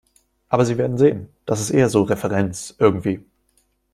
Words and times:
Aber 0.49 0.65
Sie 0.65 0.79
werden 0.79 0.97
sehen, 0.97 1.29
das 1.45 1.59
ist 1.61 1.69
eher 1.69 1.87
so 1.87 2.01
Referenz, 2.01 2.73
irgendwie. 2.79 3.23